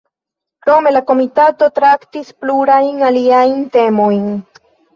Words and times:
Krome 0.67 0.93
la 0.95 1.01
Komitato 1.09 1.67
traktis 1.75 2.33
plurajn 2.41 3.07
aliajn 3.13 3.65
temojn. 3.79 4.29